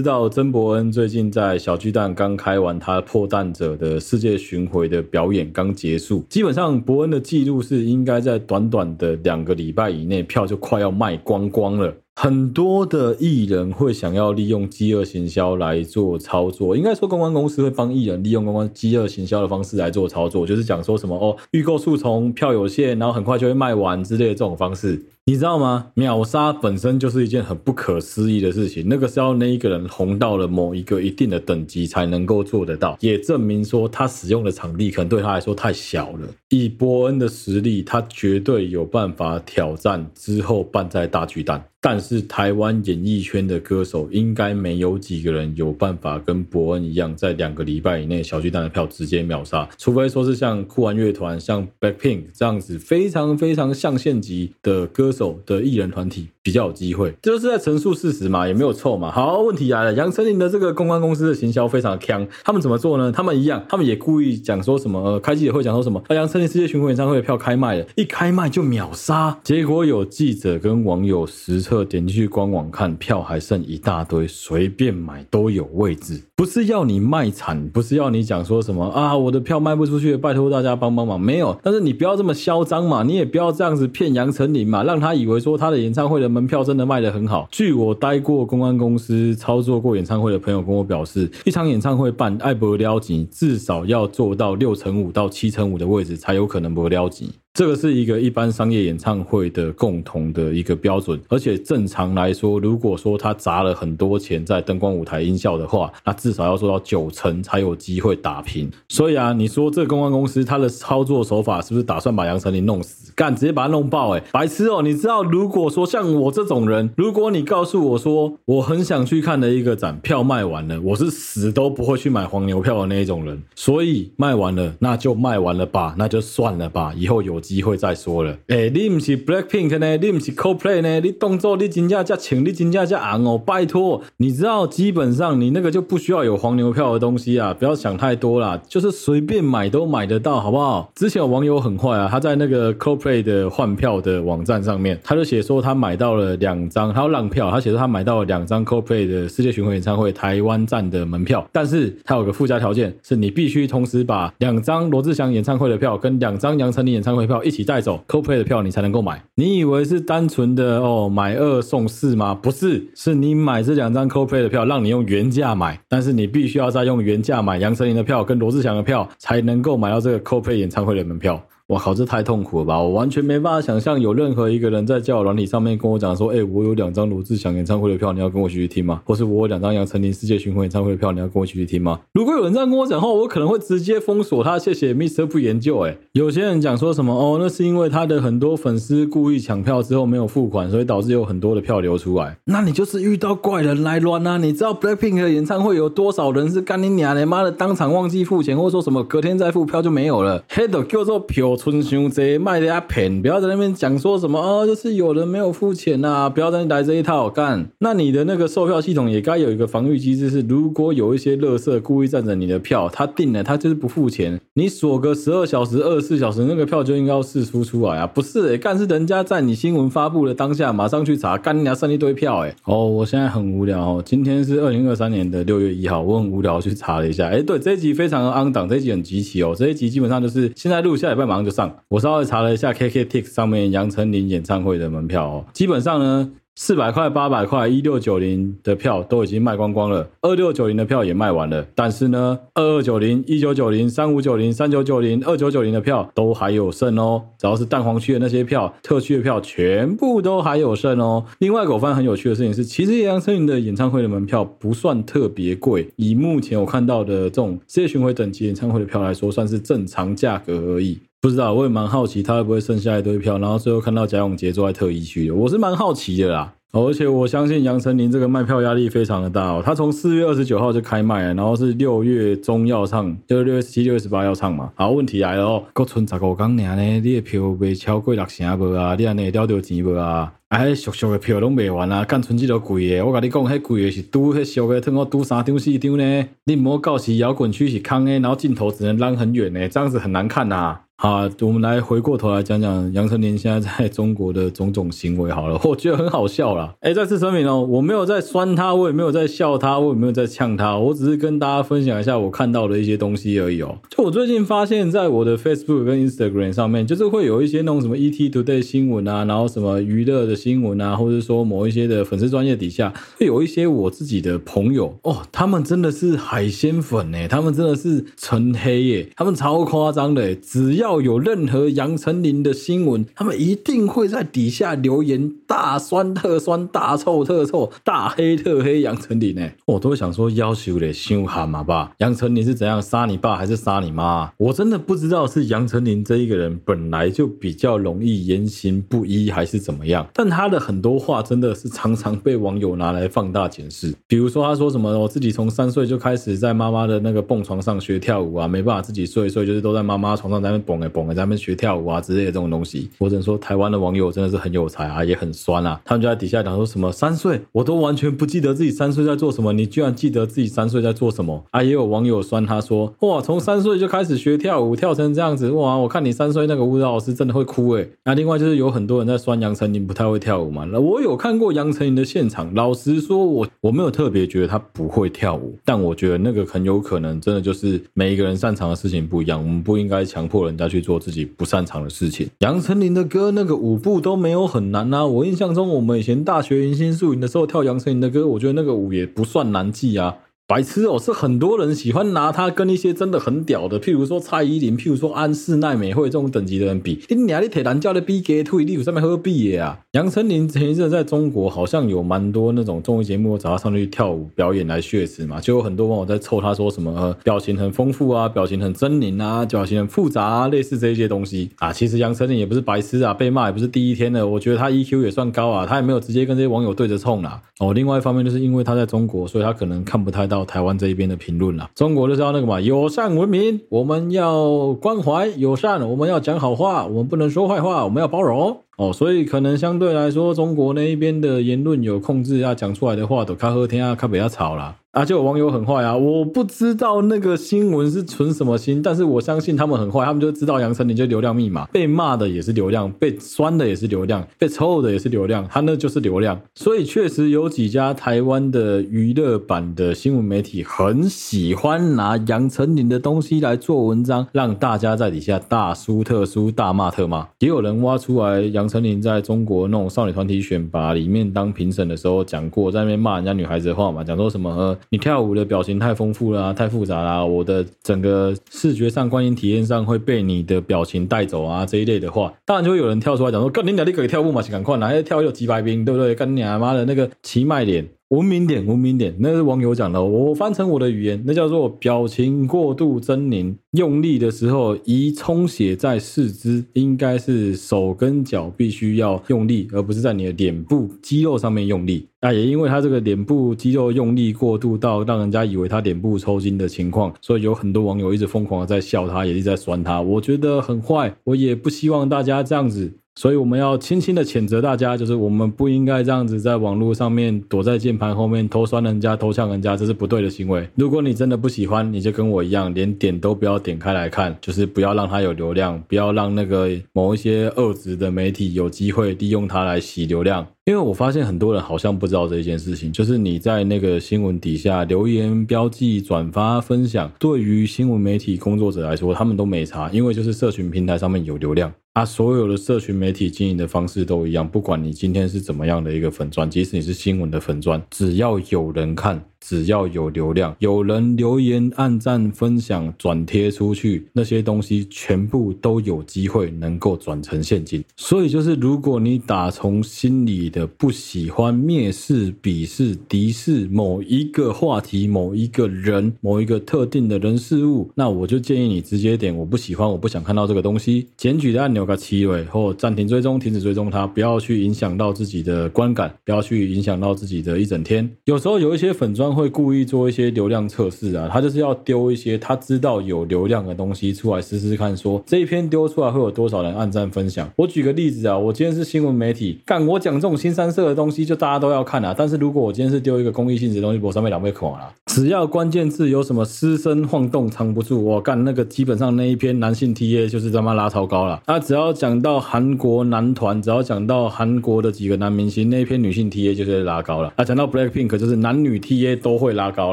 [0.00, 6.24] 道曾博恩最近在小巨蛋刚开完他破蛋者的世界巡回的表演刚结束？
[6.28, 11.92] 基本上博恩的记录是应该在短短的两个礼拜以内票就快要卖光光了。
[12.14, 25.02] 很多的艺人会想要利用饥饿行销来做操作，应该说公关公司会帮艺人利用公关饥饿行销的方式来做操作，就是讲说什么哦，预购数从票有限，然后很快就会卖完之类的这种方式。
[25.32, 25.86] 你知道吗？
[25.94, 36.28] 秒杀本身就是一件很不可思议的事情，那个是要那一个人红到了某一个一定的等级才能够做得到，也证明说他使用的场地可能对他来说太小了。
[36.50, 41.64] 以伯恩的实力，他绝对有办法挑战之后办在大巨蛋。
[41.84, 56.28] 但是台湾演艺圈的歌手应该没有几个人有办法跟伯恩一样，在两个礼拜以内小巨蛋的票直接秒杀，除非说是像酷玩乐团、像 Blackpink 这样子非常非常象限级的歌手有的艺人团体。
[56.42, 59.12] 比较有机会，这就是在陈述事实嘛，也没有错嘛。
[59.12, 63.12] 好，问题来了，杨丞琳的这个公关公司的行销非常的强，他们怎么做呢？
[63.12, 86.31] 他们一样，他们也故意讲说什么，呃，开记者会讲说什么，啊，杨丞琳世界巡回演唱会的票开卖了，一开卖就秒杀，结果有记者跟网友实测点进去官网看，票还剩一大堆，随便买都有位置，不是要你卖惨，不是要你讲说什么啊，我的票卖不出去，拜托大家帮帮忙，没有，但是你不要这么嚣张嘛，你也不要这样子骗杨丞琳嘛，让他以为说他的演唱会的。
[86.32, 87.46] 门票真的卖得很好。
[87.50, 97.30] 据我待过公关公司、操作过演唱会的朋友跟我表示，一场演唱会办爱不撩级，至少要做到六成五到七成五的位置，才有可能不撩级。
[97.54, 108.70] 这个是一个一般商业演唱会的共同的一个标准，而且正常来说，如果说他砸了很多钱在灯光、舞台、音效的话，那至少要做到九成才有机会打平。
[108.88, 113.12] 所以啊，你说这公关公司他的操作手法是不是打算把杨丞琳弄死？
[113.14, 114.16] 干，直接把他弄爆？
[114.16, 114.80] 哎，白痴哦！
[114.80, 123.42] 你知道，如果说像我这种人，如果你告诉我说我很想去看的一个展票卖完了，我是死都不会去买黄牛票的那一种人。
[123.54, 127.41] 所以卖完了，那就卖完了吧，那就算了吧，以后有。
[127.42, 129.96] 机会再说了，哎、你不是 Blackpink 呢？
[129.96, 131.00] 你不是 CoPlay 呢？
[131.00, 133.36] 你动作你真正加轻，你真正加昂哦！
[133.36, 140.90] 拜托，你知道，基本上你那个就不需要有黄牛票的东西啊，不要想太多啦，就是随便买都买得到，好不好？
[140.94, 159.24] 之前有网友很坏啊，他在那个 CoPlay 的换票的网站上面，他就写说他买到了两张，他要让票，他写说他买到了两张 CoPlay 的世界巡回演唱会台湾站的门票，但是他有个附加条件，是你必须同时把两张罗志祥演唱会的票跟两张杨丞琳演唱会票一起带走，CoPlay 的票你才能够买。
[159.36, 162.34] 你以为是单纯的哦买二送四吗？
[162.34, 171.42] 不是，是你买这两张 CoPlay 的票，让你用原价买，但是你必须要再用原价买杨丞琳的票跟罗志祥的票，才能够买到这个 CoPlay 演唱会的门票。
[171.72, 172.78] 我靠，这太痛苦了吧！
[172.78, 179.00] 我完全没办法想象有任何一个人在交友软体上面跟我讲说，哎、我有两张罗志祥演唱会的票，你要跟我一起去听吗？
[179.06, 181.98] 或是我有两张杨丞琳世界巡回演唱会的票，你要跟我一起去听吗？
[182.12, 184.58] 如果有人这样跟我讲话，我可能会直接封锁他。
[184.58, 185.78] 谢谢 Mister 不研究。
[185.86, 192.36] 哎，有些人讲说什么哦，那是因为他的很多粉丝故意抢票之后没有付款，所以导致有很多的票流出来。
[192.44, 194.36] 那你就是遇到怪人来乱啊！
[194.36, 200.44] 你知道 Blackpink 的演唱会有多少人是干你娘的妈的当场忘记付钱，或者说什么隔天再付票就没有了？
[200.50, 203.22] 黑的叫做票存伤济，卖的呀骗！
[203.22, 207.68] 不要在那边讲说什么哦，就是有人没有付钱呐、不要再来这一套干。
[207.78, 218.08] 那你的那个售票系统也该有一个防御机制，是如果有一些垃圾故意占着你的票，他订了他就是不付钱，你锁个十二小时、二十四小时，那个票就应该要释出出来啊！
[218.08, 231.74] 不是、欸，干是人家在你新闻发布的当下马上去查，干你娘剩一堆票哎、 哦，我现在很无聊哦，今天是二零二三年的六月一号，我很无聊去查了一下，哎、对，这一集非常的 on 档，这一集很集齐哦，这一集基本上就是现在录，下礼拜马就上。
[231.88, 236.32] 我稍微查了一下 KKTIX 上面杨丞琳演唱会的门票哦，基本上呢。
[236.54, 241.66] 四百块、八百块、一六九零的票都已经卖光光了，二六九零的票也卖完了。
[241.74, 247.22] 但是呢，二二九零、一九九零、三五九零、三九九零、二九九零的票都还有剩哦。
[247.38, 251.24] 只要是蛋黄区的那些票、特区的票，全部都还有剩哦。
[251.38, 261.00] 另外，我发现很有趣的事情是，其实杨丞琳的演唱会的门票不算特别贵，以目前我看到的这种世界巡回等级演唱会的票来说，算是正常价格而已。
[261.22, 266.52] 不知道，我也蛮好奇他会不会剩下一堆票，然后最后看到贾永杰坐在特一区，我是蛮好奇的啦。
[266.72, 274.72] 而且我相信杨丞琳这个卖票压力非常的大哦，他从四月二十九号就开卖了，然后是六月中要唱，就是六月十七、六月十八要唱嘛。
[274.74, 278.96] 好，问题来了哦，还剩十五天呢，你的票卖超过六成无啊？
[278.98, 280.32] 你安尼会钓到钱无啊？
[280.48, 286.28] 哎，俗俗的票拢卖完啊，干剩这个贵的，我跟你讲，迄贵的是赌迄俗的，通我赌三张四张呢。
[286.46, 290.80] 你莫告诉摇滚区是空的，然后镜头只能拉很远呢，这样子很难看呐、啊。
[290.96, 295.32] 好，我们来回过头来讲讲杨丞琳现在在中国的种种行为。
[295.32, 296.74] 好了，我觉得很好笑啦。
[296.78, 303.76] 哎，再次声明哦，我没有在酸他，我也没有在笑他，我也没有在呛他，我只是跟大家分享一下我看到的一些东西而已哦。
[303.90, 320.91] 就我最近发现，在我的 Facebook 跟 Instagram 上面，就是会有一些那种什么 ET Today 新闻啊，然后什么娱乐的新闻啊，或者说某一些的粉丝专业底下，会有一些我自己的朋友哦，他们真的是海鲜粉哎，他们真的是纯黑耶，他们超夸张的，只要。
[320.92, 329.48] 要有任何杨丞琳的新闻，他们一定会在底下留言，大酸特酸，大臭特臭，大黑特黑杨丞琳呢。
[329.64, 331.92] 我都想说，要求的凶悍嘛吧？
[331.96, 334.30] 杨丞琳是怎样杀你爸还是杀你妈？
[334.36, 340.06] 我真的不知道是杨丞琳这一个人本来就比较容易言行不一，还是怎么样。
[340.12, 343.94] 但他的很多话真的是常常被网友拿来放大检视。
[344.06, 350.92] 比如说他说什么，我自己从三岁就开始在妈妈的那个蹦床上学跳舞啊，没办法自己睡，所以就是都在妈妈床上在那蹦。
[350.92, 355.80] 蹦在咱们学跳舞啊之类的这种东西，我只能说台湾的网友真的是很有才啊，也很酸啊。
[355.86, 361.62] 他们就在底下讲说什么三岁，我都完全不记得自己三岁在做什么，你居然记得自己三岁在做什么啊？
[361.62, 367.90] 也有网友酸他说，哇，从三岁就开始学跳舞，跳成这样子，哇，我看你三岁那个舞蹈老师真的会哭诶。
[368.04, 370.64] 那另外就是有很多人在酸杨丞琳不太会跳舞嘛。
[370.70, 380.61] 那我有看过杨丞琳的现场，老实说我，我我没有特别觉得他不会跳舞，但我觉得那个很有可能真的就是每一个人擅长的事情不一样，我们不应该强迫人家。
[380.62, 382.28] 要去做自己不擅长的事情。
[382.38, 390.16] 杨丞琳的歌那个舞步都没有很难啊，我印象中我们以前大学迎新宿营的时候跳杨丞琳的歌，我觉得那个舞也不算难记啊。
[390.52, 397.00] 白痴哦，是很多人喜欢拿他跟一些真的很屌的，譬如说蔡依林，譬如说安室奈美惠这种等级的人比。
[397.08, 399.78] 你娘，你铁男叫的比给推，你有上面何必的啊？
[399.92, 411.72] 杨丞琳前一阵在中国好像有蛮多那种综艺节目找他上去跳舞表演来血池嘛，就有很多网友在凑他说什么表情很丰富啊，表情很狰狞啊，表情很复杂啊，类似这些东西啊。
[411.72, 414.28] 其实杨丞琳也不是白痴啊，被骂也不是第一天了。
[414.28, 417.40] 我觉得他 EQ 也算高啊，他也没有直接跟这些网友对着冲啦。
[417.58, 420.41] 哦，另外一方面就是因为他在中国，所以他可能看不太到。
[420.44, 428.58] 台湾这一边的评论了，中国就是要那个嘛，友善文明，我们要关怀友善，我们要讲好话，我们不能说坏话，我们要包容。
[428.76, 434.76] 哦，所以可能相对来说，中国那一边的言论有控制啊，讲出来的话都较好听啊，较不要吵啦。
[434.92, 435.96] 啊，就有网友很坏啊！
[435.96, 446.38] 我不知道那个新闻是存什么心，但是我相信他们很坏，他们就知道杨丞琳就流量密码，被骂的也是流量，被酸的也是流量，被臭的也是流量，他那就是流量。
[446.54, 457.26] 所以确实有几家台湾的娱乐版的新闻媒体很喜欢拿杨丞琳的东西来做文章，让大家在底下大书特书、大骂特骂。
[457.38, 476.14] 也有人挖出来杨杨丞琳在中国那种少女团体选拔里面当评审的时候讲过，在那边骂人家女孩子的话嘛，讲说什么，你跳舞的表情太丰富了，太复杂了，我的整个视觉上、观影体验上会被你的表情带走啊，这一类的话，当然就会有人跳出来讲说，干你俩，你可以跳舞嘛，赶快来跳有几百兵，对不对？
[476.14, 477.88] 干你妈的那个奇迈脸。
[478.12, 480.04] 文明点，文明点，那是网友讲的。
[480.04, 492.06] 我翻成我的语言，那叫做表情过度狰狞，用力的时候宜充血在四肢，应该是手跟脚必须要用力，而不是在你的脸部肌肉上面用力。
[492.20, 500.02] 那也因为他这个脸部肌肉用力过度到让人家以为他脸部抽筋的情况，所以有很多网友一直疯狂的在笑他，也一直在酸他。
[500.02, 502.92] 我觉得很坏，我也不希望大家这样子。
[503.14, 510.66] 所以我们要轻轻的谴责大家，就是我们不应该这样子在网络上面躲在键盘后面偷酸人家、偷呛人家，这是不对的行为。
[510.76, 520.46] 如果你真的不喜欢，你就跟我一样，连点都不要点开来看，就是不要让它有流量，不要让那个某一些恶质的媒体有机会利用它来洗流量。
[520.64, 532.04] 因为我发现很多人好像不知道这件事情，就是你在那个新闻底下留言、标记、转发、分享，对于新闻媒体工作者来说，他们都没差，因为就是社群平台上面有流量啊。
[532.04, 539.31] 所有的社群媒体经营的方式都一样，不管你今天是怎么样的一个粉砖，即使你是新闻的粉砖，只要有人看。
[539.42, 547.84] 只要有流量，有人留言、按赞、分享、转贴出去，那些东西全部都有机会能够转成现金。
[547.96, 568.08] 所以就是，如果你打从心里的不喜欢、蔑视、鄙视、敌视某一个话题、某一个人、某一个特定的人事物，那我就建议你直接点我不喜欢，我不想看到这个东西，检举的按钮给七位，或暂停追踪、停止追踪它，不要去影响到自己的观感，不要去影响到自己的一整天。
[568.24, 577.48] 有时候有一些粉会故意做一些流量测试啊，他就是要丢一些他知道有流量的东西出来试试看，说这一篇丢出来会有多少人按赞分享。
[577.56, 582.14] 我举个例子啊，我今天是新闻媒体，干我讲这种新三色的东西，就大家都要看啊。
[582.16, 591.42] 但是如果我今天是丢一个公益性质的东西，我上面两倍款啊，只要关键字有什么私生晃动藏不住，我干那个基本上那一篇男性 TA 就是他妈拉超高了。
[591.46, 597.32] 那只要讲到韩国男团，只要讲到韩国的几个男明星，那一篇女性 TA 就是拉高了。
[597.36, 599.92] 啊，讲到 Blackpink 就是男女 TA 都会拉高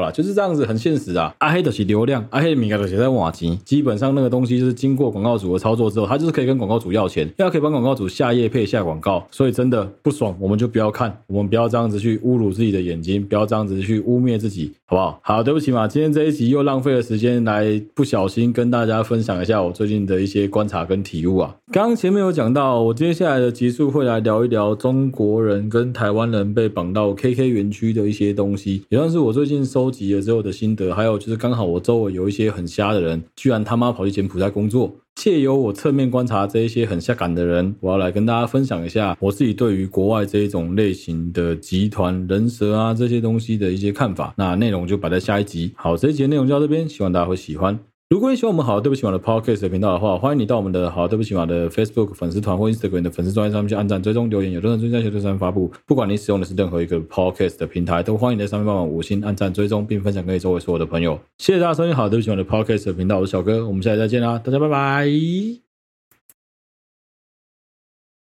[0.00, 1.34] 了，就是这样子，很现实啊。
[1.38, 15.20] 阿黑的是流量，阿黑的米盖的写在瓦吉，基本上那个东西就是经过广告主的操作之后，他就是可以跟广告主要钱，因为他可以帮广告主下夜配下广告，所以真的不爽，我们就不要看，我们不要这样子去侮辱自己的眼睛，不要这样子去污蔑自己，好不好？
[15.22, 21.54] 好，对不起嘛，今天这一集又浪费了时间来不小心跟大家分享一下我最近的一些观察跟体悟啊。
[21.72, 29.60] 刚刚前面有讲到，我接下来的集数会来聊一聊中国人跟台湾人被绑到 KK 园区的一些东西，也算是我最近。
[29.70, 34.90] 收集了之后的心得，还有就是刚好我周围有一些很瞎的人，居然他妈跑去柬埔寨工作。
[35.14, 44.32] 借由我侧面观察这一些很下岗的人，我要来跟大家分享一下我自己对于国外这一种类型的集团人蛇啊这些东西的一些看法。
[44.38, 45.72] 那内容就摆在下一集。
[45.76, 47.78] 好，这一集的内容就到这边，希望大家会喜欢。
[48.10, 55.70] 如果你喜欢我们好对不起嘛的 Podcast 的频道的话，欢迎你到我们的好对不起嘛的 Facebook 粉丝团或 Instagram 的粉丝专页上面去按赞、追踪、留言，有任何最新消息都在上发布。
[55.86, 61.16] 不管你使用的是任何一个 Podcast 的平台，都欢迎在上面帮忙五星按赞、追踪，并分享给周围所有的朋友。
[61.38, 65.69] 谢谢大家收听好对不起嘛的 Podcast 的频道，我是小哥，我们下期再见啦，大家拜拜。